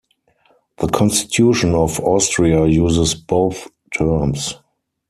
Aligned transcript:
The 0.79 0.87
Constitution 0.87 1.75
of 1.75 1.99
Austria 1.99 2.65
uses 2.65 3.13
both 3.13 3.67
terms. 3.95 4.55